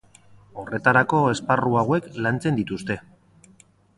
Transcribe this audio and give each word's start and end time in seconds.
Horretarako 0.61 1.19
esparru 1.33 1.77
hauek 1.83 2.09
lantzen 2.27 2.57
dituzte. 2.61 2.97